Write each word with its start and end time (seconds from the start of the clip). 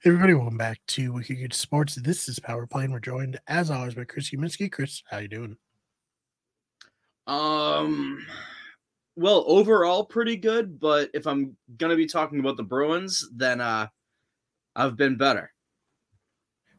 Hey 0.00 0.10
everybody, 0.10 0.32
welcome 0.32 0.56
back 0.56 0.78
to 0.86 1.12
Wicked 1.12 1.40
Good 1.40 1.52
Sports. 1.52 1.96
This 1.96 2.28
is 2.28 2.38
Power 2.38 2.68
Play, 2.68 2.84
and 2.84 2.92
we're 2.92 3.00
joined, 3.00 3.40
as 3.48 3.68
always, 3.68 3.96
by 3.96 4.04
Chris 4.04 4.30
Huminski. 4.30 4.70
Chris, 4.70 5.02
how 5.10 5.18
you 5.18 5.26
doing? 5.26 5.56
Um, 7.26 8.24
well, 9.16 9.42
overall 9.48 10.04
pretty 10.04 10.36
good, 10.36 10.78
but 10.78 11.10
if 11.14 11.26
I'm 11.26 11.56
gonna 11.78 11.96
be 11.96 12.06
talking 12.06 12.38
about 12.38 12.56
the 12.56 12.62
Bruins, 12.62 13.28
then 13.34 13.60
uh, 13.60 13.88
I've 14.76 14.96
been 14.96 15.16
better. 15.16 15.50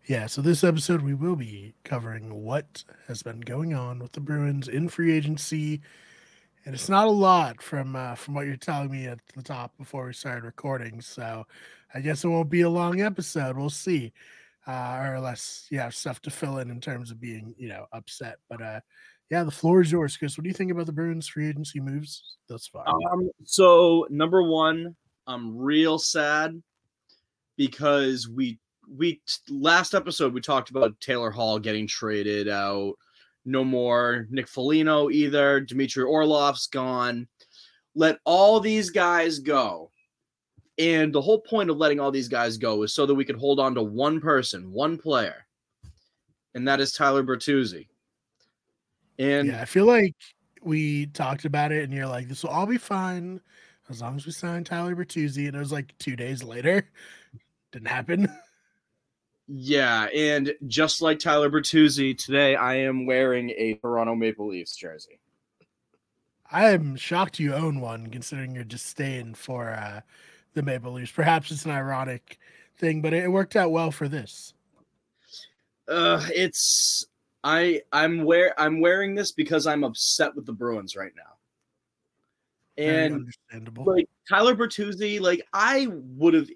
Yeah, 0.07 0.27
so 0.27 0.41
this 0.41 0.63
episode 0.63 1.01
we 1.01 1.13
will 1.13 1.36
be 1.36 1.75
covering 1.83 2.33
what 2.33 2.86
has 3.09 3.21
been 3.21 3.41
going 3.41 3.73
on 3.73 3.99
with 3.99 4.13
the 4.13 4.21
Bruins 4.21 4.70
in 4.70 4.88
free 4.88 5.11
agency, 5.11 5.81
and 6.70 6.75
it's 6.75 6.88
not 6.88 7.07
a 7.07 7.11
lot 7.11 7.63
from 7.63 7.95
uh, 7.95 8.13
from 8.13 8.36
what 8.36 8.45
you're 8.45 8.55
telling 8.55 8.91
me 8.91 9.07
at 9.07 9.18
the 9.36 9.41
top 9.41 9.75
before 9.79 10.05
we 10.05 10.13
started 10.13 10.43
recording. 10.43 11.01
So 11.01 11.47
I 11.95 11.99
guess 11.99 12.23
it 12.23 12.27
won't 12.27 12.51
be 12.51 12.61
a 12.61 12.69
long 12.69 13.01
episode. 13.01 13.57
We'll 13.57 13.71
see. 13.71 14.13
Uh, 14.68 15.00
or 15.01 15.15
unless 15.15 15.65
you 15.71 15.79
have 15.79 15.95
stuff 15.95 16.21
to 16.21 16.29
fill 16.29 16.59
in 16.59 16.69
in 16.69 16.79
terms 16.79 17.09
of 17.09 17.19
being, 17.19 17.55
you 17.57 17.69
know, 17.69 17.87
upset. 17.92 18.36
But 18.51 18.61
uh, 18.61 18.82
yeah, 19.32 19.43
the 19.43 19.50
floor 19.50 19.82
is 19.82 19.92
yours, 19.92 20.15
Chris. 20.15 20.37
What 20.37 20.43
do 20.43 20.47
you 20.47 20.54
think 20.54 20.69
about 20.69 20.86
the 20.86 20.92
Bruins 20.92 21.28
free 21.28 21.50
agency 21.50 21.79
moves 21.79 22.37
thus 22.47 22.68
far? 22.68 22.87
Um, 22.87 23.31
so 23.45 24.06
number 24.11 24.43
one, 24.43 24.95
I'm 25.25 25.57
real 25.57 25.97
sad 25.97 26.61
because 27.57 28.29
we 28.29 28.59
we 28.87 29.23
last 29.50 29.95
episode 29.95 30.36
we 30.36 30.42
talked 30.42 30.70
about 30.70 31.01
Taylor 31.01 31.31
Hall 31.31 31.57
getting 31.57 31.87
traded 31.87 32.47
out. 32.47 32.94
No 33.45 33.64
more 33.64 34.28
Nick 34.30 34.48
Foligno 34.48 35.09
either. 35.09 35.59
Dmitry 35.59 36.03
Orlov's 36.03 36.67
gone. 36.67 37.28
Let 37.95 38.20
all 38.25 38.59
these 38.59 38.89
guys 38.89 39.39
go 39.39 39.92
and 40.80 41.14
the 41.14 41.22
whole 41.22 41.42
point 41.42 41.70
of 41.70 41.78
letting 41.78 42.00
all 42.00 42.09
these 42.09 42.30
guys 42.30 42.58
go 42.58 42.84
is 42.84 42.94
so 42.94 43.06
that 43.06 43.14
we 43.14 43.25
could 43.25 43.36
hold 43.36 43.59
on 43.59 43.75
to 43.75 43.84
one 43.84 44.22
person, 44.22 44.72
one 44.72 44.98
player, 44.98 45.45
and 46.56 46.66
that 46.67 46.80
is 46.80 46.94
Tyler 46.94 47.22
Bertuzzi. 47.22 47.88
And 49.20 49.50
yeah, 49.50 49.62
I 49.62 49.66
feel 49.66 49.86
like 49.86 50.16
we 50.64 51.08
talked 51.08 51.44
about 51.44 51.74
it, 51.74 51.84
and 51.84 51.94
you're 51.94 52.08
like, 52.08 52.30
"This 52.30 52.44
will 52.44 52.52
all 52.52 52.66
be 52.66 52.78
fine 52.78 53.42
as 53.90 54.02
long 54.02 54.16
as 54.16 54.26
we 54.26 54.31
sign 54.31 54.64
Tyler 54.64 54.96
Bertuzzi." 54.96 55.48
And 55.48 55.56
it 55.56 55.59
was 55.59 55.74
like 55.74 55.94
two 56.00 56.16
days 56.16 56.44
later, 56.44 56.90
didn't 57.74 57.90
happen. 57.90 58.31
Yeah, 59.52 60.05
and 60.16 60.53
just 60.67 61.02
like 61.02 61.17
Tyler 61.17 61.50
Bertuzzi, 61.50 62.16
today 62.16 62.55
I 62.55 62.75
am 62.75 63.08
wearing 63.08 63.50
a 63.50 63.73
Toronto 63.81 64.14
Maple 64.14 64.47
Leafs 64.47 64.75
jersey. 64.75 65.19
I 66.52 66.69
am 66.69 66.95
shocked 66.95 67.39
you 67.39 67.56
own 67.56 67.81
one, 67.81 68.11
considering 68.11 68.53
your 68.53 68.64
disdain 68.64 69.33
for 69.33 69.72
uh, 69.72 70.02
the 70.53 70.61
Maple 70.61 70.94
Leafs. 70.94 71.11
Perhaps 71.11 71.50
it's 71.50 71.66
an 71.66 71.72
ironic 71.72 72.38
thing, 72.78 73.02
but 73.02 73.11
it 73.11 73.31
worked 73.31 73.56
out 73.56 73.72
well 73.72 73.89
for 73.89 74.08
this. 74.08 74.53
Uh, 75.88 76.23
it's 76.36 77.08
I 77.44 77.81
I'm 77.91 78.25
wear 78.25 78.53
I'm 78.59 78.81
wearing 78.81 79.16
this 79.16 79.31
because 79.31 79.66
I'm 79.66 79.84
upset 79.84 80.36
with 80.36 80.45
the 80.45 80.53
Bruins 80.53 80.95
right 80.95 81.13
now. 81.17 82.84
And 82.84 83.13
understandable. 83.16 83.86
Like 83.86 84.08
Tyler 84.30 84.56
Bertuzzi, 84.56 85.19
like 85.19 85.41
I 85.53 85.88
would 85.89 86.36
have 86.36 86.50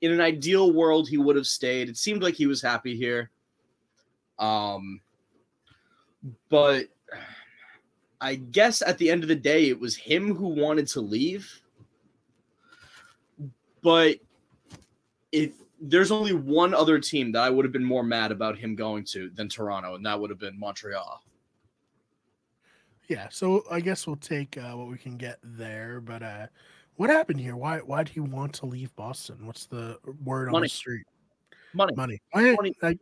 in 0.00 0.12
an 0.12 0.20
ideal 0.20 0.72
world 0.72 1.08
he 1.08 1.18
would 1.18 1.36
have 1.36 1.46
stayed. 1.46 1.88
It 1.88 1.96
seemed 1.96 2.22
like 2.22 2.34
he 2.34 2.46
was 2.46 2.62
happy 2.62 2.96
here. 2.96 3.30
Um 4.38 5.00
but 6.48 6.88
I 8.20 8.34
guess 8.34 8.82
at 8.82 8.98
the 8.98 9.10
end 9.10 9.22
of 9.22 9.28
the 9.28 9.34
day 9.34 9.68
it 9.68 9.78
was 9.78 9.96
him 9.96 10.34
who 10.34 10.48
wanted 10.48 10.88
to 10.88 11.00
leave 11.00 11.62
but 13.82 14.16
if 15.32 15.52
there's 15.80 16.10
only 16.10 16.32
one 16.32 16.74
other 16.74 16.98
team 16.98 17.32
that 17.32 17.42
I 17.42 17.50
would 17.50 17.64
have 17.64 17.72
been 17.72 17.84
more 17.84 18.02
mad 18.02 18.32
about 18.32 18.58
him 18.58 18.74
going 18.74 19.04
to 19.04 19.30
than 19.30 19.48
Toronto, 19.48 19.94
and 19.94 20.04
that 20.06 20.18
would 20.18 20.30
have 20.30 20.38
been 20.38 20.58
Montreal. 20.58 21.22
Yeah, 23.08 23.28
so 23.30 23.64
I 23.70 23.80
guess 23.80 24.06
we'll 24.06 24.16
take 24.16 24.58
uh, 24.58 24.72
what 24.72 24.88
we 24.88 24.98
can 24.98 25.16
get 25.16 25.38
there. 25.42 26.00
But 26.00 26.22
uh, 26.22 26.46
what 26.98 27.10
happened 27.10 27.40
here? 27.40 27.56
Why 27.56 27.78
why 27.78 28.02
do 28.02 28.12
you 28.14 28.24
want 28.24 28.52
to 28.54 28.66
leave 28.66 28.94
Boston? 28.96 29.46
What's 29.46 29.66
the 29.66 29.98
word 30.24 30.46
money. 30.46 30.56
on 30.56 30.62
the 30.62 30.68
street? 30.68 31.06
Money. 31.72 31.94
Money. 31.94 32.20
money. 32.34 32.74
I, 32.82 32.96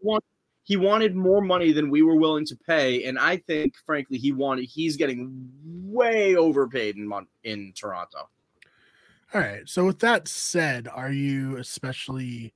he 0.65 0.77
wanted 0.77 1.17
more 1.17 1.41
money 1.41 1.73
than 1.73 1.89
we 1.89 2.03
were 2.03 2.17
willing 2.17 2.45
to 2.47 2.57
pay, 2.57 3.05
and 3.05 3.19
I 3.19 3.39
think, 3.39 3.75
frankly, 3.87 4.19
he 4.19 4.33
wanted. 4.33 4.67
He's 4.67 4.97
getting 4.97 5.51
way 5.65 6.37
overpaid 6.37 6.97
in 6.97 7.11
in 7.45 7.73
Toronto. 7.75 8.29
All 9.33 9.41
right. 9.41 9.67
So 9.67 9.87
with 9.87 9.99
that 10.01 10.29
said, 10.29 10.89
are 10.89 11.11
you 11.11 11.57
especially 11.57 12.53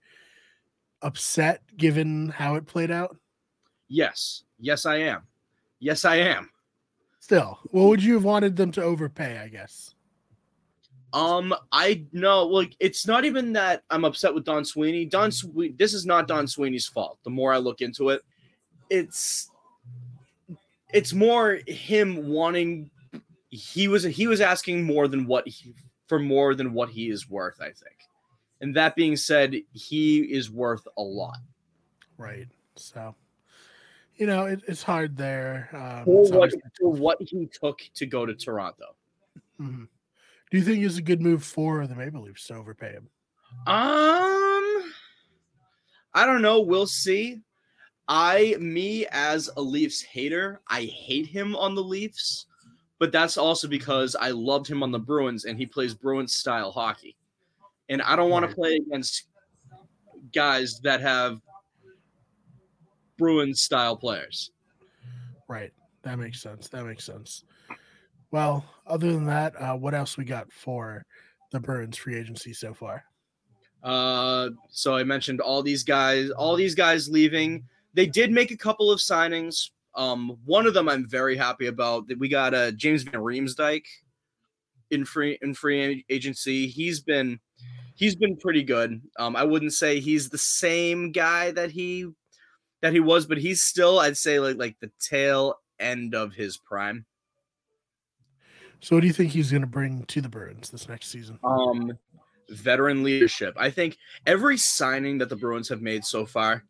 upset 1.00 1.62
given 1.76 2.28
how 2.28 2.56
it 2.56 2.66
played 2.66 2.90
out? 2.90 3.16
Yes. 3.88 4.44
Yes, 4.58 4.84
I 4.84 4.96
am. 4.96 5.22
Yes, 5.78 6.04
I 6.04 6.16
am. 6.16 6.50
Still, 7.18 7.58
what 7.70 7.84
would 7.88 8.02
you 8.02 8.14
have 8.14 8.24
wanted 8.24 8.56
them 8.56 8.72
to 8.72 8.82
overpay, 8.82 9.38
I 9.38 9.48
guess? 9.48 9.94
Um, 11.12 11.54
I 11.72 12.04
know, 12.12 12.46
like, 12.46 12.76
it's 12.78 13.06
not 13.06 13.24
even 13.24 13.52
that 13.54 13.82
I'm 13.90 14.04
upset 14.04 14.32
with 14.34 14.44
Don 14.44 14.64
Sweeney. 14.64 15.04
Don 15.04 15.32
Sweeney, 15.32 15.74
this 15.76 15.92
is 15.92 16.06
not 16.06 16.28
Don 16.28 16.46
Sweeney's 16.46 16.86
fault. 16.86 17.18
The 17.24 17.30
more 17.30 17.52
I 17.52 17.58
look 17.58 17.80
into 17.80 18.10
it, 18.10 18.22
it's 18.90 19.50
it's 20.92 21.12
more 21.12 21.60
him 21.66 22.28
wanting 22.28 22.90
he 23.48 23.88
was 23.88 24.04
he 24.04 24.26
was 24.26 24.40
asking 24.40 24.84
more 24.84 25.08
than 25.08 25.26
what 25.26 25.46
he 25.46 25.74
for 26.06 26.18
more 26.18 26.54
than 26.54 26.72
what 26.72 26.90
he 26.90 27.10
is 27.10 27.28
worth, 27.28 27.60
I 27.60 27.66
think. 27.66 27.96
And 28.60 28.74
that 28.76 28.94
being 28.94 29.16
said, 29.16 29.56
he 29.72 30.18
is 30.18 30.50
worth 30.50 30.86
a 30.96 31.02
lot. 31.02 31.38
Right. 32.18 32.46
So, 32.76 33.14
you 34.16 34.26
know, 34.26 34.46
it, 34.46 34.60
it's 34.68 34.82
hard 34.82 35.16
there. 35.16 35.70
Um, 35.72 36.04
for, 36.04 36.38
what, 36.38 36.52
for 36.78 36.92
what 36.92 37.22
he 37.22 37.46
took 37.46 37.80
to 37.94 38.06
go 38.06 38.26
to 38.26 38.34
Toronto. 38.34 38.94
Mm-hmm. 39.60 39.84
Do 40.50 40.58
you 40.58 40.64
think 40.64 40.84
it's 40.84 40.96
a 40.96 41.02
good 41.02 41.20
move 41.20 41.44
for 41.44 41.86
the 41.86 41.94
Maple 41.94 42.22
Leafs 42.22 42.46
to 42.48 42.54
overpay 42.54 42.92
him? 42.92 43.08
Um, 43.66 44.92
I 46.14 46.26
don't 46.26 46.42
know. 46.42 46.60
We'll 46.60 46.86
see. 46.86 47.38
I, 48.08 48.56
me 48.58 49.06
as 49.12 49.48
a 49.56 49.62
Leafs 49.62 50.02
hater, 50.02 50.60
I 50.68 50.82
hate 50.82 51.26
him 51.26 51.54
on 51.54 51.74
the 51.74 51.82
Leafs 51.82 52.46
but 53.00 53.10
that's 53.10 53.38
also 53.38 53.66
because 53.66 54.14
I 54.14 54.30
loved 54.30 54.68
him 54.68 54.82
on 54.82 54.92
the 54.92 54.98
Bruins 54.98 55.46
and 55.46 55.58
he 55.58 55.64
plays 55.64 55.94
Bruins 55.94 56.34
style 56.34 56.70
hockey. 56.70 57.16
And 57.88 58.02
I 58.02 58.14
don't 58.14 58.30
want 58.30 58.48
to 58.48 58.54
play 58.54 58.76
against 58.76 59.24
guys 60.34 60.80
that 60.80 61.00
have 61.00 61.40
Bruins 63.16 63.62
style 63.62 63.96
players. 63.96 64.52
Right. 65.48 65.72
That 66.02 66.18
makes 66.18 66.42
sense. 66.42 66.68
That 66.68 66.84
makes 66.84 67.04
sense. 67.04 67.44
Well, 68.30 68.64
other 68.86 69.12
than 69.12 69.26
that, 69.26 69.60
uh, 69.60 69.74
what 69.74 69.94
else 69.94 70.16
we 70.16 70.24
got 70.24 70.52
for 70.52 71.04
the 71.50 71.60
Bruins 71.60 71.96
free 71.96 72.16
agency 72.16 72.52
so 72.52 72.72
far? 72.72 73.04
Uh, 73.82 74.50
so 74.68 74.94
I 74.94 75.04
mentioned 75.04 75.40
all 75.40 75.62
these 75.62 75.82
guys, 75.82 76.30
all 76.30 76.54
these 76.54 76.74
guys 76.74 77.08
leaving. 77.08 77.64
They 77.94 78.06
did 78.06 78.30
make 78.30 78.50
a 78.50 78.56
couple 78.56 78.90
of 78.90 79.00
signings. 79.00 79.70
Um, 79.94 80.36
one 80.44 80.66
of 80.66 80.74
them 80.74 80.88
I'm 80.88 81.08
very 81.08 81.36
happy 81.36 81.66
about 81.66 82.06
that 82.08 82.18
we 82.18 82.28
got 82.28 82.54
uh, 82.54 82.70
James 82.72 83.02
Van 83.02 83.20
Riemsdyk 83.20 83.82
in 84.90 85.04
free 85.04 85.38
in 85.42 85.54
free 85.54 86.04
agency. 86.08 86.68
He's 86.68 87.00
been 87.00 87.40
he's 87.94 88.14
been 88.14 88.36
pretty 88.36 88.62
good. 88.62 89.00
Um, 89.18 89.34
I 89.34 89.44
wouldn't 89.44 89.72
say 89.72 89.98
he's 89.98 90.28
the 90.28 90.38
same 90.38 91.10
guy 91.10 91.50
that 91.52 91.72
he 91.72 92.06
that 92.82 92.92
he 92.92 93.00
was, 93.00 93.26
but 93.26 93.38
he's 93.38 93.62
still 93.62 93.98
I'd 93.98 94.16
say 94.16 94.38
like 94.38 94.56
like 94.56 94.76
the 94.80 94.92
tail 95.00 95.56
end 95.80 96.14
of 96.14 96.34
his 96.34 96.56
prime. 96.56 97.04
So 98.80 98.96
what 98.96 99.02
do 99.02 99.06
you 99.06 99.12
think 99.12 99.32
he's 99.32 99.50
going 99.50 99.60
to 99.60 99.66
bring 99.66 100.04
to 100.04 100.20
the 100.20 100.28
Bruins 100.28 100.70
this 100.70 100.88
next 100.88 101.08
season? 101.08 101.38
Um 101.44 101.98
veteran 102.48 103.04
leadership. 103.04 103.54
I 103.56 103.70
think 103.70 103.96
every 104.26 104.56
signing 104.56 105.18
that 105.18 105.28
the 105.28 105.36
Bruins 105.36 105.68
have 105.68 105.82
made 105.82 106.04
so 106.04 106.26
far 106.26 106.64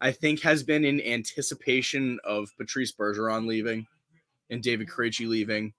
I 0.00 0.12
think 0.12 0.42
has 0.42 0.62
been 0.62 0.84
in 0.84 1.00
anticipation 1.00 2.18
of 2.24 2.50
Patrice 2.58 2.92
Bergeron 2.92 3.46
leaving 3.46 3.86
and 4.50 4.62
David 4.62 4.88
Krejci 4.88 5.26
leaving. 5.26 5.72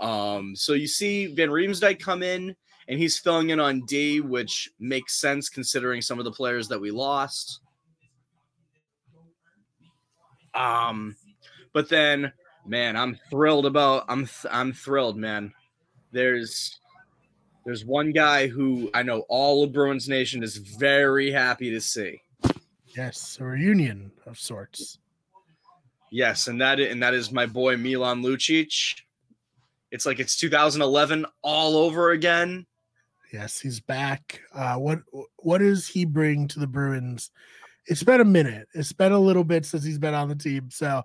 Um, 0.00 0.54
so 0.54 0.72
you 0.72 0.86
see 0.86 1.26
Van 1.26 1.48
Riemsdyk 1.48 1.98
come 2.00 2.22
in 2.22 2.54
and 2.88 2.98
he's 2.98 3.18
filling 3.18 3.50
in 3.50 3.60
on 3.60 3.84
D, 3.86 4.20
which 4.20 4.70
makes 4.78 5.20
sense 5.20 5.48
considering 5.48 6.02
some 6.02 6.18
of 6.18 6.24
the 6.24 6.32
players 6.32 6.68
that 6.68 6.80
we 6.80 6.90
lost. 6.90 7.60
Um, 10.54 11.16
but 11.72 11.88
then, 11.88 12.32
man, 12.66 12.96
I'm 12.96 13.18
thrilled 13.30 13.66
about 13.66 14.04
I'm 14.08 14.28
I'm 14.50 14.72
thrilled, 14.72 15.16
man. 15.16 15.52
There's 16.12 16.78
there's 17.64 17.84
one 17.84 18.12
guy 18.12 18.46
who 18.46 18.90
I 18.94 19.02
know 19.02 19.24
all 19.28 19.64
of 19.64 19.72
Bruins 19.72 20.08
Nation 20.08 20.42
is 20.42 20.56
very 20.56 21.30
happy 21.30 21.70
to 21.70 21.80
see. 21.80 22.20
Yes, 22.96 23.38
a 23.40 23.44
reunion 23.44 24.12
of 24.26 24.38
sorts. 24.38 24.98
Yes, 26.10 26.46
and 26.46 26.60
that 26.60 26.78
and 26.78 27.02
that 27.02 27.14
is 27.14 27.32
my 27.32 27.46
boy 27.46 27.76
Milan 27.76 28.22
Lucic. 28.22 29.00
It's 29.90 30.06
like 30.06 30.20
it's 30.20 30.36
2011 30.36 31.26
all 31.42 31.76
over 31.76 32.10
again. 32.10 32.66
Yes, 33.32 33.58
he's 33.58 33.80
back. 33.80 34.40
Uh, 34.54 34.76
what 34.76 35.00
what 35.38 35.58
does 35.58 35.88
he 35.88 36.04
bring 36.04 36.46
to 36.48 36.60
the 36.60 36.66
Bruins? 36.66 37.30
It's 37.86 38.02
been 38.02 38.20
a 38.20 38.24
minute. 38.24 38.68
It's 38.74 38.92
been 38.92 39.12
a 39.12 39.18
little 39.18 39.44
bit 39.44 39.66
since 39.66 39.82
he's 39.82 39.98
been 39.98 40.14
on 40.14 40.28
the 40.28 40.36
team. 40.36 40.70
So, 40.70 41.02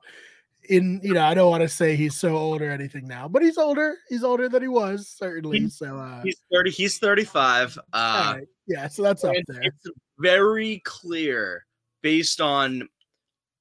in 0.67 0.99
you 1.03 1.13
know, 1.13 1.23
I 1.23 1.33
don't 1.33 1.49
want 1.49 1.63
to 1.63 1.69
say 1.69 1.95
he's 1.95 2.15
so 2.15 2.35
old 2.35 2.61
or 2.61 2.71
anything 2.71 3.07
now, 3.07 3.27
but 3.27 3.41
he's 3.41 3.57
older. 3.57 3.95
He's 4.09 4.23
older 4.23 4.49
than 4.49 4.61
he 4.61 4.67
was 4.67 5.07
certainly. 5.07 5.61
He's, 5.61 5.77
so 5.77 5.97
uh, 5.97 6.21
he's 6.21 6.37
thirty. 6.51 6.71
He's 6.71 6.97
thirty-five. 6.97 7.77
Uh, 7.93 8.33
right. 8.37 8.47
Yeah, 8.67 8.87
so 8.87 9.01
that's 9.01 9.23
up 9.23 9.35
there. 9.47 9.61
it's 9.61 9.87
very 10.19 10.81
clear 10.85 11.65
based 12.01 12.41
on 12.41 12.87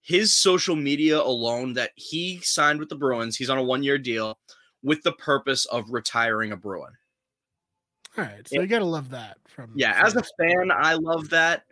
his 0.03 0.35
social 0.35 0.77
media 0.77 1.21
alone 1.21 1.75
that 1.75 1.91
he 1.95 2.41
signed 2.43 2.81
with 2.81 2.89
the 2.89 2.97
Bruins. 2.97 3.37
He's 3.37 3.51
on 3.51 3.59
a 3.59 3.63
one-year 3.63 3.99
deal 3.99 4.39
with 4.83 5.03
the 5.03 5.13
purpose 5.13 5.65
of 5.67 5.91
retiring 5.91 6.53
a 6.53 6.57
Bruin. 6.57 6.93
All 8.17 8.25
right, 8.25 8.47
so 8.49 8.61
you 8.61 8.67
gotta 8.67 8.85
love 8.85 9.11
that 9.11 9.37
from 9.47 9.73
Yeah, 9.75 10.03
as 10.05 10.17
a 10.17 10.23
fan, 10.41 10.71
I 10.73 10.95
love 10.95 11.29
that. 11.31 11.63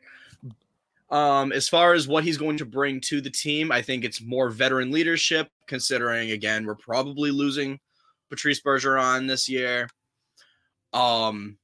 Um, 1.08 1.52
as 1.52 1.68
far 1.68 1.92
as 1.94 2.08
what 2.08 2.24
he's 2.24 2.36
going 2.36 2.56
to 2.58 2.64
bring 2.64 3.00
to 3.02 3.20
the 3.20 3.30
team, 3.30 3.70
I 3.70 3.80
think 3.80 4.04
it's 4.04 4.20
more 4.20 4.50
veteran 4.50 4.90
leadership, 4.90 5.48
considering 5.68 6.32
again, 6.32 6.66
we're 6.66 6.74
probably 6.74 7.30
losing 7.30 7.78
Patrice 8.28 8.60
Bergeron 8.60 9.28
this 9.28 9.48
year. 9.48 9.88
Um 10.92 11.58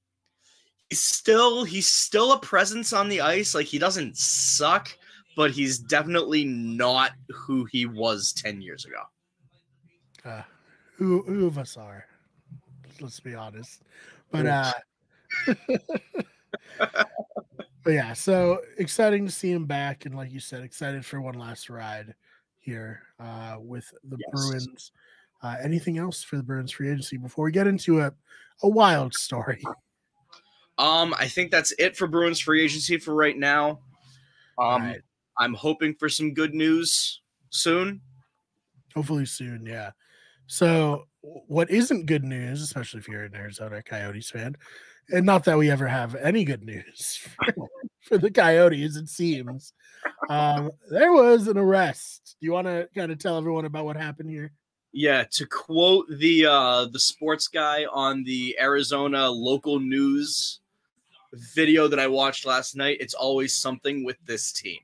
he's 0.90 1.02
still 1.02 1.64
he's 1.64 1.88
still 1.88 2.32
a 2.32 2.38
presence 2.40 2.92
on 2.92 3.08
the 3.08 3.20
ice. 3.20 3.54
Like 3.54 3.66
he 3.66 3.78
doesn't 3.78 4.16
suck, 4.16 4.96
but 5.36 5.50
he's 5.50 5.78
definitely 5.78 6.44
not 6.44 7.12
who 7.30 7.64
he 7.64 7.86
was 7.86 8.32
10 8.34 8.60
years 8.60 8.84
ago. 8.84 9.02
uh, 10.24 10.42
who 10.96 11.22
who 11.22 11.46
of 11.46 11.58
us 11.58 11.76
are? 11.76 12.04
Let's 13.00 13.18
be 13.20 13.34
honest. 13.34 13.82
But 14.30 14.46
uh 14.46 14.72
but 17.84 17.92
yeah, 17.92 18.12
so 18.12 18.60
exciting 18.78 19.26
to 19.26 19.32
see 19.32 19.50
him 19.50 19.66
back, 19.66 20.06
and 20.06 20.14
like 20.14 20.30
you 20.32 20.40
said, 20.40 20.62
excited 20.62 21.04
for 21.04 21.20
one 21.20 21.34
last 21.34 21.68
ride 21.70 22.14
here 22.58 23.02
uh, 23.18 23.56
with 23.58 23.92
the 24.04 24.16
Yes. 24.18 24.28
Bruins. 24.30 24.92
Uh, 25.42 25.56
anything 25.62 25.98
else 25.98 26.22
for 26.22 26.36
the 26.36 26.42
Bruins 26.42 26.70
free 26.70 26.88
agency 26.88 27.16
before 27.16 27.44
we 27.44 27.52
get 27.52 27.66
into 27.66 28.00
a 28.00 28.12
a 28.62 28.68
wild 28.68 29.12
story? 29.12 29.62
Um, 30.78 31.14
I 31.18 31.26
think 31.28 31.50
that's 31.50 31.72
it 31.78 31.96
for 31.96 32.06
Bruins 32.06 32.40
free 32.40 32.62
agency 32.64 32.96
for 32.98 33.14
right 33.14 33.36
now. 33.36 33.80
Um, 34.58 34.82
Right. 34.82 35.02
I'm 35.38 35.54
hoping 35.54 35.94
for 35.94 36.08
some 36.08 36.34
good 36.34 36.54
news 36.54 37.22
soon. 37.50 38.00
Hopefully 38.94 39.26
soon, 39.26 39.66
yeah. 39.66 39.90
So, 40.46 41.06
what 41.20 41.70
isn't 41.70 42.06
good 42.06 42.24
news, 42.24 42.62
especially 42.62 43.00
if 43.00 43.08
you're 43.08 43.24
an 43.24 43.34
Arizona 43.34 43.82
Coyotes 43.82 44.30
fan, 44.30 44.56
and 45.12 45.26
not 45.26 45.44
that 45.44 45.58
we 45.58 45.70
ever 45.70 45.86
have 45.86 46.14
any 46.14 46.44
good 46.44 46.64
news 46.64 47.20
for, 47.44 47.68
for 48.00 48.18
the 48.18 48.30
Coyotes, 48.30 48.96
it 48.96 49.08
seems. 49.08 49.72
Um, 50.28 50.70
there 50.90 51.12
was 51.12 51.46
an 51.46 51.58
arrest. 51.58 52.36
Do 52.40 52.46
you 52.46 52.52
want 52.52 52.66
to 52.66 52.88
kind 52.94 53.12
of 53.12 53.18
tell 53.18 53.38
everyone 53.38 53.64
about 53.64 53.84
what 53.84 53.96
happened 53.96 54.30
here? 54.30 54.52
Yeah, 54.92 55.24
to 55.32 55.46
quote 55.46 56.06
the 56.10 56.46
uh 56.46 56.84
the 56.86 57.00
sports 57.00 57.48
guy 57.48 57.86
on 57.90 58.24
the 58.24 58.56
Arizona 58.60 59.30
local 59.30 59.80
news 59.80 60.60
video 61.54 61.88
that 61.88 61.98
I 61.98 62.08
watched 62.08 62.44
last 62.44 62.76
night, 62.76 62.98
it's 63.00 63.14
always 63.14 63.54
something 63.54 64.04
with 64.04 64.18
this 64.26 64.52
team. 64.52 64.80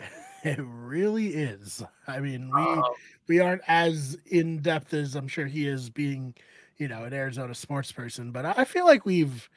It 0.44 0.58
really 0.60 1.28
is. 1.28 1.84
I 2.08 2.18
mean, 2.18 2.50
we 2.52 2.62
Uh, 2.62 2.82
we 3.28 3.38
aren't 3.38 3.62
as 3.68 4.18
in 4.26 4.58
depth 4.60 4.92
as 4.92 5.14
I'm 5.14 5.28
sure 5.28 5.46
he 5.46 5.68
is 5.68 5.88
being, 5.88 6.34
you 6.78 6.88
know, 6.88 7.04
an 7.04 7.12
Arizona 7.12 7.54
sports 7.54 7.92
person, 7.92 8.32
but 8.32 8.44
I 8.44 8.64
feel 8.64 8.84
like 8.84 9.04
we've 9.04 9.48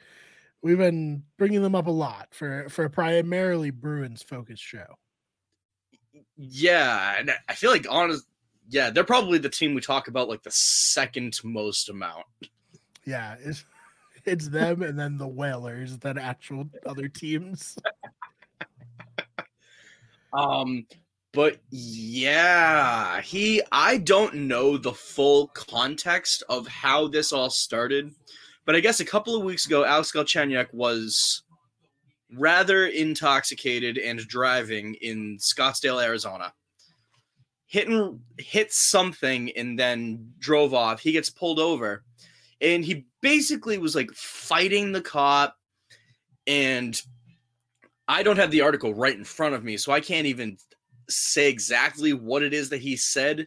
we've 0.62 0.78
been 0.78 1.22
bringing 1.38 1.62
them 1.62 1.74
up 1.74 1.86
a 1.86 1.90
lot 1.90 2.28
for 2.30 2.68
for 2.68 2.84
a 2.84 2.90
primarily 2.90 3.70
Bruins 3.70 4.22
focused 4.22 4.62
show. 4.62 4.86
yeah, 6.36 7.16
and 7.18 7.32
I 7.48 7.54
feel 7.54 7.70
like 7.70 7.86
honest 7.88 8.26
yeah, 8.68 8.90
they're 8.90 9.04
probably 9.04 9.38
the 9.38 9.48
team 9.48 9.74
we 9.74 9.80
talk 9.80 10.08
about 10.08 10.28
like 10.28 10.42
the 10.42 10.50
second 10.50 11.38
most 11.44 11.88
amount. 11.88 12.24
Yeah, 13.04 13.36
it's 13.42 13.64
it's 14.24 14.48
them 14.48 14.82
and 14.82 14.98
then 14.98 15.16
the 15.16 15.28
Whalers 15.28 15.98
than 15.98 16.18
actual 16.18 16.68
other 16.84 17.08
teams. 17.08 17.76
Um, 20.32 20.86
but 21.36 21.58
yeah, 21.68 23.20
he 23.20 23.60
I 23.70 23.98
don't 23.98 24.34
know 24.34 24.78
the 24.78 24.94
full 24.94 25.48
context 25.48 26.42
of 26.48 26.66
how 26.66 27.08
this 27.08 27.30
all 27.30 27.50
started, 27.50 28.10
but 28.64 28.74
I 28.74 28.80
guess 28.80 29.00
a 29.00 29.04
couple 29.04 29.36
of 29.36 29.44
weeks 29.44 29.66
ago, 29.66 29.84
Alex 29.84 30.12
Galchenyuk 30.12 30.72
was 30.72 31.42
rather 32.32 32.86
intoxicated 32.86 33.98
and 33.98 34.18
driving 34.20 34.94
in 35.02 35.36
Scottsdale, 35.36 36.02
Arizona. 36.02 36.54
Hit 37.66 37.86
and 37.86 38.20
hit 38.38 38.72
something 38.72 39.50
and 39.58 39.78
then 39.78 40.32
drove 40.38 40.72
off. 40.72 41.00
He 41.00 41.12
gets 41.12 41.28
pulled 41.28 41.58
over, 41.58 42.02
and 42.62 42.82
he 42.82 43.04
basically 43.20 43.76
was 43.76 43.94
like 43.94 44.10
fighting 44.12 44.92
the 44.92 45.02
cop 45.02 45.54
and 46.46 46.98
I 48.08 48.22
don't 48.22 48.38
have 48.38 48.52
the 48.52 48.62
article 48.62 48.94
right 48.94 49.16
in 49.16 49.24
front 49.24 49.54
of 49.54 49.64
me, 49.64 49.76
so 49.76 49.92
I 49.92 50.00
can't 50.00 50.26
even 50.26 50.56
say 51.08 51.48
exactly 51.48 52.12
what 52.12 52.42
it 52.42 52.52
is 52.52 52.68
that 52.70 52.80
he 52.80 52.96
said, 52.96 53.46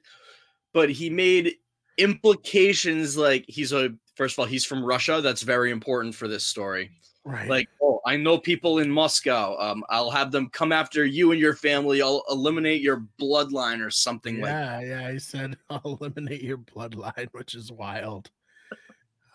but 0.73 0.89
he 0.89 1.09
made 1.09 1.55
implications 1.97 3.17
like 3.17 3.45
he's 3.47 3.73
a 3.73 3.93
first 4.15 4.35
of 4.35 4.39
all, 4.39 4.45
he's 4.45 4.65
from 4.65 4.83
Russia. 4.83 5.21
That's 5.21 5.43
very 5.43 5.71
important 5.71 6.13
for 6.13 6.27
this 6.27 6.45
story. 6.45 6.91
Right. 7.25 7.49
Like, 7.49 7.69
oh, 7.81 8.01
I 8.05 8.17
know 8.17 8.37
people 8.37 8.79
in 8.79 8.89
Moscow. 8.89 9.57
Um, 9.59 9.83
I'll 9.89 10.09
have 10.09 10.31
them 10.31 10.49
come 10.49 10.71
after 10.71 11.05
you 11.05 11.31
and 11.31 11.39
your 11.39 11.55
family. 11.55 12.01
I'll 12.01 12.23
eliminate 12.29 12.81
your 12.81 13.05
bloodline 13.21 13.85
or 13.85 13.91
something 13.91 14.41
like 14.41 14.49
yeah, 14.49 14.81
yeah. 14.81 15.11
He 15.11 15.19
said 15.19 15.57
I'll 15.69 15.97
eliminate 16.01 16.41
your 16.41 16.57
bloodline, 16.57 17.27
which 17.31 17.55
is 17.55 17.71
wild. 17.71 18.29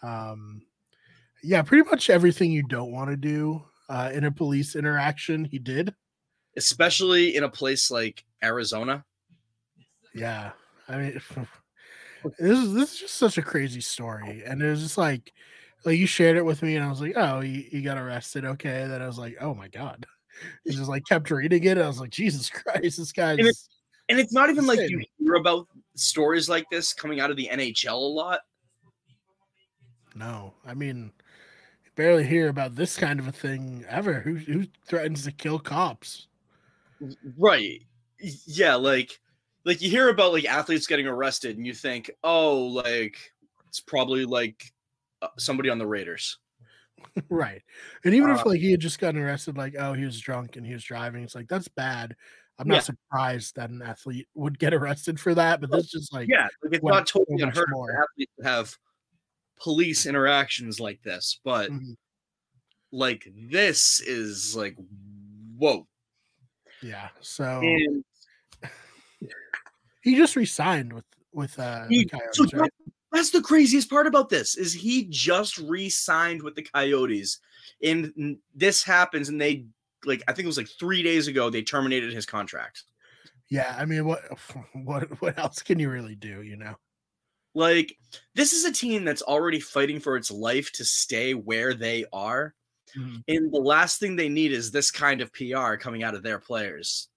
Um, 0.02 0.62
yeah, 1.42 1.62
pretty 1.62 1.88
much 1.88 2.10
everything 2.10 2.50
you 2.50 2.62
don't 2.62 2.92
want 2.92 3.10
to 3.10 3.16
do 3.16 3.62
uh, 3.88 4.10
in 4.12 4.24
a 4.24 4.32
police 4.32 4.76
interaction, 4.76 5.44
he 5.44 5.58
did. 5.58 5.94
Especially 6.56 7.36
in 7.36 7.44
a 7.44 7.48
place 7.48 7.90
like 7.90 8.24
Arizona. 8.42 9.04
Yeah, 10.14 10.52
I 10.88 10.96
mean, 10.96 11.20
this 12.38 12.58
is 12.58 12.72
this 12.74 12.92
is 12.94 12.98
just 13.00 13.14
such 13.14 13.38
a 13.38 13.42
crazy 13.42 13.80
story, 13.80 14.42
and 14.46 14.62
it 14.62 14.70
was 14.70 14.82
just 14.82 14.98
like, 14.98 15.32
like 15.84 15.98
you 15.98 16.06
shared 16.06 16.36
it 16.36 16.44
with 16.44 16.62
me, 16.62 16.76
and 16.76 16.84
I 16.84 16.88
was 16.88 17.00
like, 17.00 17.14
oh, 17.16 17.40
you, 17.40 17.62
he 17.70 17.82
got 17.82 17.98
arrested, 17.98 18.44
okay. 18.44 18.82
And 18.82 18.92
then 18.92 19.02
I 19.02 19.06
was 19.06 19.18
like, 19.18 19.36
oh 19.40 19.54
my 19.54 19.68
god, 19.68 20.06
he 20.64 20.70
just 20.72 20.88
like 20.88 21.04
kept 21.08 21.30
reading 21.30 21.64
it. 21.64 21.78
I 21.78 21.86
was 21.86 22.00
like, 22.00 22.10
Jesus 22.10 22.48
Christ, 22.50 22.98
this 22.98 23.12
guy's. 23.12 23.38
And 23.38 23.48
it's- 23.48 23.68
And 24.10 24.20
it's 24.20 24.34
not 24.34 24.50
even 24.50 24.66
like 24.66 24.80
you 24.90 25.00
hear 25.18 25.34
about 25.36 25.66
stories 25.96 26.46
like 26.46 26.66
this 26.70 26.92
coming 26.92 27.20
out 27.20 27.30
of 27.30 27.38
the 27.38 27.48
NHL 27.50 27.94
a 27.94 27.96
lot. 27.96 28.40
No, 30.14 30.52
I 30.66 30.74
mean, 30.74 31.10
barely 31.96 32.24
hear 32.24 32.48
about 32.48 32.74
this 32.76 32.96
kind 32.98 33.18
of 33.18 33.26
a 33.26 33.32
thing 33.32 33.84
ever. 33.88 34.20
Who 34.20 34.34
who 34.34 34.66
threatens 34.86 35.24
to 35.24 35.32
kill 35.32 35.58
cops? 35.58 36.28
Right. 37.36 37.82
Yeah, 38.46 38.76
like 38.76 39.20
like 39.64 39.80
you 39.82 39.90
hear 39.90 40.08
about 40.08 40.32
like 40.32 40.44
athletes 40.44 40.86
getting 40.86 41.06
arrested 41.06 41.56
and 41.56 41.66
you 41.66 41.74
think, 41.74 42.10
"Oh, 42.22 42.66
like 42.66 43.32
it's 43.68 43.80
probably 43.80 44.24
like 44.24 44.72
uh, 45.22 45.28
somebody 45.38 45.70
on 45.70 45.78
the 45.78 45.86
Raiders." 45.86 46.38
right. 47.30 47.62
And 48.04 48.14
even 48.14 48.30
if 48.30 48.40
Uh, 48.40 48.44
like 48.44 48.60
he 48.60 48.70
had 48.70 48.80
just 48.80 48.98
gotten 48.98 49.20
arrested, 49.20 49.56
like 49.56 49.74
oh 49.78 49.92
he 49.94 50.04
was 50.04 50.20
drunk 50.20 50.56
and 50.56 50.66
he 50.66 50.72
was 50.72 50.84
driving, 50.84 51.22
it's 51.24 51.34
like 51.34 51.48
that's 51.48 51.68
bad. 51.68 52.16
I'm 52.58 52.68
not 52.68 52.82
Yeah. 52.82 52.84
surprised 52.84 53.56
that 53.56 53.70
an 53.70 53.82
athlete 53.82 54.28
would 54.34 54.58
get 54.58 54.74
arrested 54.74 55.18
for 55.20 55.34
that, 55.34 55.60
but 55.60 55.70
this 55.70 55.88
just 55.90 56.12
like 56.12 56.30
Yeah, 56.30 56.48
like 56.62 56.74
it's 56.74 56.84
not 56.86 57.06
totally 57.06 57.38
so 57.38 57.46
unheard 57.46 57.68
of 57.70 57.76
more. 57.76 57.86
for 57.86 58.02
athletes 58.02 58.32
to 58.40 58.44
have 58.46 58.78
police 59.60 60.06
interactions 60.06 60.80
like 60.80 61.02
this, 61.02 61.40
but 61.44 61.72
Mhm. 61.72 61.94
like 62.92 63.26
this 63.34 64.00
is 64.00 64.54
like 64.56 64.76
whoa. 65.56 65.86
Yeah. 66.84 67.08
So 67.20 67.60
And 67.62 68.04
he 70.02 70.16
just 70.16 70.36
resigned 70.36 70.92
with 70.92 71.04
with 71.32 71.58
uh 71.58 71.86
He- 71.88 72.04
the 72.04 72.10
Coyotes, 72.10 72.36
so 72.36 72.58
right? 72.58 72.70
That's 73.10 73.30
the 73.30 73.42
craziest 73.42 73.88
part 73.88 74.06
about 74.08 74.28
this 74.28 74.56
is 74.56 74.72
he 74.74 75.06
just 75.08 75.56
re-signed 75.58 76.42
with 76.42 76.56
the 76.56 76.62
Coyotes, 76.64 77.38
and 77.82 78.36
this 78.54 78.82
happens, 78.82 79.28
and 79.28 79.40
they 79.40 79.66
like 80.04 80.22
I 80.28 80.32
think 80.32 80.44
it 80.44 80.48
was 80.48 80.56
like 80.56 80.68
three 80.78 81.02
days 81.02 81.28
ago 81.28 81.48
they 81.48 81.62
terminated 81.62 82.12
his 82.12 82.26
contract. 82.26 82.84
Yeah, 83.48 83.74
I 83.78 83.84
mean 83.84 84.04
what 84.04 84.22
what 84.74 85.20
what 85.22 85.38
else 85.38 85.62
can 85.62 85.78
you 85.78 85.90
really 85.90 86.16
do, 86.16 86.42
you 86.42 86.56
know? 86.56 86.74
Like 87.54 87.96
this 88.34 88.52
is 88.52 88.64
a 88.64 88.72
team 88.72 89.04
that's 89.04 89.22
already 89.22 89.60
fighting 89.60 90.00
for 90.00 90.16
its 90.16 90.30
life 90.30 90.72
to 90.72 90.84
stay 90.84 91.34
where 91.34 91.72
they 91.72 92.04
are, 92.12 92.54
Mhm. 92.96 93.24
and 93.28 93.52
the 93.52 93.58
last 93.58 94.00
thing 94.00 94.16
they 94.16 94.28
need 94.28 94.52
is 94.52 94.70
this 94.70 94.90
kind 94.90 95.20
of 95.20 95.32
PR 95.32 95.76
coming 95.76 96.02
out 96.02 96.14
of 96.14 96.22
their 96.22 96.38
players. 96.38 97.08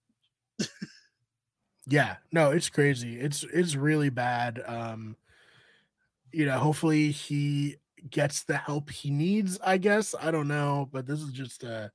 Yeah, 1.89 2.17
no, 2.33 2.51
it's 2.51 2.69
crazy. 2.69 3.17
It's 3.17 3.43
it's 3.43 3.75
really 3.75 4.09
bad. 4.09 4.61
Um, 4.65 5.15
you 6.33 6.45
know, 6.45 6.59
hopefully 6.59 7.11
he 7.11 7.77
gets 8.09 8.43
the 8.43 8.57
help 8.57 8.89
he 8.89 9.09
needs. 9.09 9.57
I 9.63 9.77
guess 9.77 10.13
I 10.19 10.31
don't 10.31 10.49
know, 10.49 10.89
but 10.91 11.07
this 11.07 11.21
is 11.21 11.31
just 11.31 11.63
a 11.63 11.91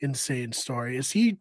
insane 0.00 0.52
story. 0.52 0.96
Is 0.96 1.10
he? 1.10 1.36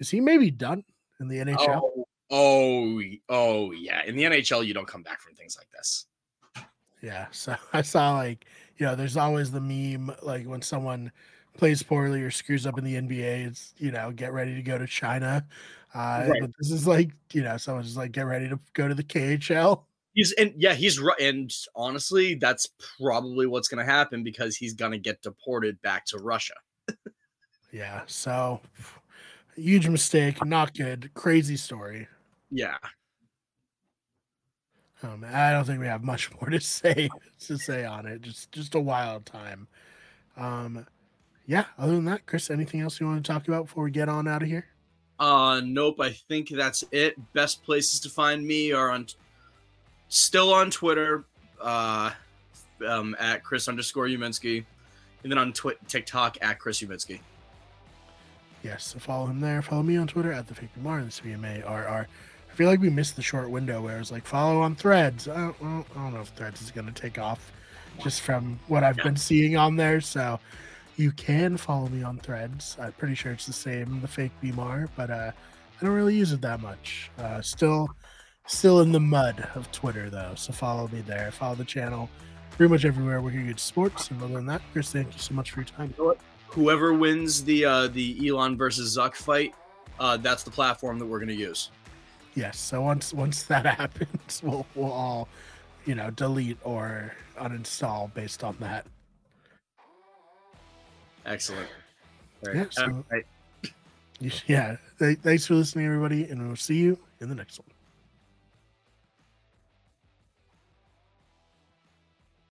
Is 0.00 0.10
he 0.10 0.20
maybe 0.20 0.50
done 0.50 0.84
in 1.18 1.28
the 1.28 1.38
NHL? 1.38 1.80
Oh, 1.82 2.06
oh, 2.30 3.02
oh, 3.30 3.70
yeah. 3.72 4.02
In 4.04 4.16
the 4.16 4.24
NHL, 4.24 4.66
you 4.66 4.74
don't 4.74 4.88
come 4.88 5.02
back 5.02 5.20
from 5.22 5.34
things 5.34 5.56
like 5.56 5.70
this. 5.70 6.06
Yeah. 7.00 7.28
So 7.30 7.56
I 7.72 7.80
saw 7.80 8.16
like 8.16 8.44
you 8.78 8.86
know, 8.86 8.94
there's 8.94 9.16
always 9.16 9.50
the 9.50 9.60
meme 9.60 10.14
like 10.22 10.46
when 10.46 10.62
someone 10.62 11.12
plays 11.56 11.82
poorly 11.82 12.22
or 12.22 12.30
screws 12.30 12.66
up 12.66 12.78
in 12.78 12.84
the 12.84 12.94
NBA, 12.94 13.46
it's 13.46 13.74
you 13.78 13.90
know, 13.90 14.10
get 14.10 14.32
ready 14.32 14.54
to 14.54 14.62
go 14.62 14.78
to 14.78 14.86
China. 14.86 15.46
Uh, 15.94 16.26
Right. 16.28 16.40
But 16.40 16.50
this 16.58 16.70
is 16.70 16.86
like 16.86 17.10
you 17.32 17.42
know, 17.42 17.56
someone's 17.56 17.86
just 17.86 17.98
like 17.98 18.12
get 18.12 18.26
ready 18.26 18.48
to 18.48 18.58
go 18.72 18.88
to 18.88 18.94
the 18.94 19.04
KHL. 19.04 19.84
He's 20.12 20.32
and 20.32 20.52
yeah, 20.56 20.74
he's 20.74 21.00
right. 21.00 21.18
And 21.20 21.52
honestly, 21.74 22.34
that's 22.34 22.68
probably 23.00 23.46
what's 23.46 23.68
going 23.68 23.84
to 23.84 23.90
happen 23.90 24.22
because 24.22 24.56
he's 24.56 24.74
going 24.74 24.92
to 24.92 24.98
get 24.98 25.22
deported 25.22 25.80
back 25.82 26.04
to 26.06 26.18
Russia. 26.18 26.54
Yeah. 27.74 28.02
So 28.06 28.60
huge 29.56 29.88
mistake, 29.88 30.44
not 30.44 30.74
good, 30.74 31.12
crazy 31.14 31.56
story. 31.56 32.06
Yeah. 32.50 32.78
Um, 35.04 35.24
I 35.30 35.52
don't 35.52 35.64
think 35.64 35.80
we 35.80 35.86
have 35.86 36.02
much 36.02 36.30
more 36.40 36.50
to 36.50 36.60
say 36.60 37.08
to 37.46 37.58
say 37.58 37.84
on 37.84 38.06
it. 38.06 38.22
Just 38.22 38.50
just 38.52 38.74
a 38.74 38.80
wild 38.80 39.26
time. 39.26 39.68
Um, 40.36 40.86
yeah. 41.46 41.66
Other 41.78 41.92
than 41.92 42.06
that, 42.06 42.26
Chris, 42.26 42.50
anything 42.50 42.80
else 42.80 43.00
you 43.00 43.06
want 43.06 43.24
to 43.24 43.32
talk 43.32 43.46
about 43.46 43.66
before 43.66 43.84
we 43.84 43.90
get 43.90 44.08
on 44.08 44.26
out 44.26 44.42
of 44.42 44.48
here? 44.48 44.66
Uh, 45.20 45.60
nope. 45.64 46.00
I 46.00 46.10
think 46.10 46.48
that's 46.48 46.82
it. 46.90 47.16
Best 47.34 47.62
places 47.62 48.00
to 48.00 48.08
find 48.08 48.44
me 48.44 48.72
are 48.72 48.90
on, 48.90 49.06
still 50.08 50.52
on 50.52 50.70
Twitter, 50.70 51.24
uh, 51.60 52.10
um, 52.86 53.14
at 53.18 53.44
Chris 53.44 53.68
underscore 53.68 54.06
Uminsky, 54.06 54.64
and 55.22 55.30
then 55.30 55.38
on 55.38 55.52
twi- 55.52 55.76
TikTok 55.86 56.38
at 56.40 56.58
Chris 56.58 56.80
Uminsky. 56.80 57.20
Yes. 58.62 58.86
So 58.88 58.98
follow 58.98 59.26
him 59.26 59.40
there. 59.40 59.60
Follow 59.62 59.82
me 59.82 59.96
on 59.98 60.06
Twitter 60.06 60.32
at 60.32 60.48
the 60.48 60.54
fake 60.54 60.70
Mar. 60.82 61.02
This 61.02 61.16
is 61.16 61.20
B 61.20 61.32
M 61.32 61.44
A 61.44 61.62
R 61.62 61.86
R. 61.86 62.08
I 62.54 62.56
feel 62.56 62.68
like 62.68 62.78
we 62.80 62.88
missed 62.88 63.16
the 63.16 63.22
short 63.22 63.50
window 63.50 63.82
where 63.82 63.96
it 63.96 63.98
was 63.98 64.12
like 64.12 64.24
follow 64.24 64.60
on 64.60 64.76
Threads. 64.76 65.26
I 65.26 65.52
don't, 65.60 65.84
I 65.90 65.94
don't 66.04 66.14
know 66.14 66.20
if 66.20 66.28
Threads 66.28 66.62
is 66.62 66.70
going 66.70 66.86
to 66.86 66.92
take 66.92 67.18
off, 67.18 67.50
just 68.00 68.20
from 68.20 68.60
what 68.68 68.84
I've 68.84 68.96
Yeah. 68.98 69.02
been 69.02 69.16
seeing 69.16 69.56
on 69.56 69.74
there. 69.74 70.00
So 70.00 70.38
you 70.96 71.10
can 71.10 71.56
follow 71.56 71.88
me 71.88 72.04
on 72.04 72.18
Threads. 72.18 72.76
I'm 72.80 72.92
pretty 72.92 73.16
sure 73.16 73.32
it's 73.32 73.46
the 73.46 73.52
same, 73.52 74.00
the 74.00 74.06
fake 74.06 74.30
BMAR, 74.40 74.88
but 74.94 75.10
uh, 75.10 75.32
I 75.80 75.84
don't 75.84 75.94
really 75.96 76.14
use 76.14 76.30
it 76.30 76.40
that 76.42 76.60
much. 76.60 77.10
Uh, 77.18 77.42
still, 77.42 77.88
still 78.46 78.82
in 78.82 78.92
the 78.92 79.00
mud 79.00 79.48
of 79.56 79.68
Twitter 79.72 80.08
though. 80.08 80.34
So 80.36 80.52
follow 80.52 80.86
me 80.86 81.00
there. 81.00 81.32
Follow 81.32 81.56
the 81.56 81.64
channel. 81.64 82.08
Pretty 82.52 82.70
much 82.70 82.84
everywhere 82.84 83.20
where 83.20 83.32
you 83.32 83.44
get 83.48 83.58
sports. 83.58 84.12
And 84.12 84.22
other 84.22 84.34
than 84.34 84.46
that, 84.46 84.62
Chris, 84.72 84.92
thank 84.92 85.12
you 85.12 85.18
so 85.18 85.34
much 85.34 85.50
for 85.50 85.58
your 85.62 85.66
time. 85.66 85.92
Whoever 86.50 86.94
wins 86.94 87.42
the 87.42 87.64
uh, 87.64 87.88
the 87.88 88.28
Elon 88.28 88.56
versus 88.56 88.96
Zuck 88.96 89.16
fight, 89.16 89.56
uh, 89.98 90.18
that's 90.18 90.44
the 90.44 90.52
platform 90.52 91.00
that 91.00 91.06
we're 91.06 91.18
going 91.18 91.26
to 91.30 91.34
use. 91.34 91.72
Yes. 92.34 92.58
So 92.58 92.82
once 92.82 93.12
once 93.14 93.44
that 93.44 93.64
happens, 93.78 94.40
we'll 94.42 94.66
we'll 94.74 94.92
all, 94.92 95.28
you 95.86 95.94
know, 95.94 96.10
delete 96.10 96.58
or 96.64 97.12
uninstall 97.38 98.12
based 98.14 98.42
on 98.44 98.56
that. 98.60 98.86
Excellent. 101.26 101.68
All 102.46 102.54
Yeah, 102.54 102.64
so- 102.70 103.04
I- 103.10 103.22
Yeah. 104.46 104.76
Th- 104.98 105.18
Thanks 105.18 105.46
for 105.46 105.54
listening, 105.54 105.86
everybody, 105.86 106.24
and 106.24 106.46
we'll 106.46 106.56
see 106.56 106.76
you 106.76 106.98
in 107.20 107.28
the 107.28 107.34
next 107.34 107.58
one. 107.58 107.68